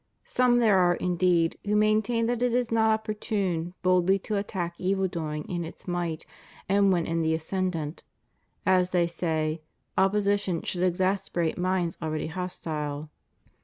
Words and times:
Some 0.25 0.57
there 0.57 0.79
are, 0.79 0.95
indeed, 0.95 1.59
who 1.63 1.75
maintain 1.75 2.25
that 2.25 2.41
it 2.41 2.55
is 2.55 2.71
not 2.71 2.89
opportune 2.89 3.75
boldly 3.83 4.17
to 4.25 4.35
attack 4.35 4.73
evil 4.79 5.07
doing 5.07 5.43
in 5.47 5.63
its 5.63 5.87
might 5.87 6.25
and 6.67 6.91
when 6.91 7.05
in 7.05 7.21
the 7.21 7.35
ascendant, 7.35 8.03
lest, 8.65 8.65
as 8.81 8.89
they 8.89 9.05
say, 9.05 9.61
opposition 9.99 10.63
should 10.63 10.81
exasperate 10.81 11.55
minds 11.59 11.99
already 12.01 12.25
hostile. 12.25 13.11